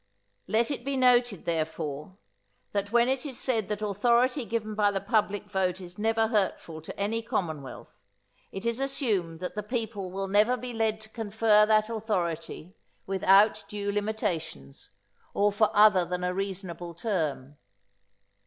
Let 0.47 0.71
it 0.71 0.83
be 0.83 0.97
noted, 0.97 1.45
therefore, 1.45 2.17
that 2.71 2.91
when 2.91 3.07
it 3.07 3.23
is 3.23 3.37
said 3.39 3.69
that 3.69 3.83
authority 3.83 4.45
given 4.45 4.73
by 4.73 4.89
the 4.89 4.99
public 4.99 5.43
vote 5.47 5.79
is 5.79 5.99
never 5.99 6.29
hurtful 6.29 6.81
to 6.81 6.99
any 6.99 7.21
commonwealth, 7.21 7.95
it 8.51 8.65
is 8.65 8.79
assumed 8.79 9.41
that 9.41 9.53
the 9.53 9.61
people 9.61 10.09
will 10.11 10.27
never 10.27 10.57
be 10.57 10.73
led 10.73 11.01
to 11.01 11.09
confer 11.09 11.67
that 11.67 11.87
authority 11.87 12.75
without 13.05 13.63
due 13.67 13.91
limitations, 13.91 14.89
or 15.35 15.51
for 15.51 15.69
other 15.71 16.03
than 16.03 16.23
a 16.23 16.33
reasonable 16.33 16.95
term. 16.95 17.59